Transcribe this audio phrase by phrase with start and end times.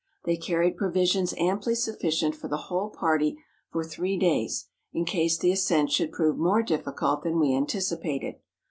[0.25, 3.37] They carried provisions amply sufficient for the whole party
[3.71, 8.39] for three days, in case the ascent should prove more difficult than we anti¬ cipated.